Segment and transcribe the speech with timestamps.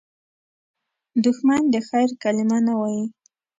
[1.25, 3.05] دښمن د خیر کلمه نه وايي